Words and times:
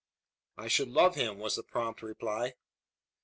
"I 0.57 0.67
should 0.67 0.87
love 0.87 1.13
him," 1.13 1.37
was 1.37 1.57
the 1.57 1.61
prompt 1.61 2.01
reply. 2.01 2.55